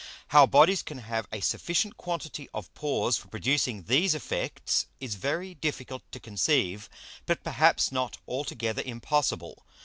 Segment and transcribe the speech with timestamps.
[0.29, 5.53] How Bodies can have a sufficient quantity of Pores for producing these Effects is very
[5.53, 6.89] difficult to conceive,
[7.27, 9.63] but perhaps not altogether impossible.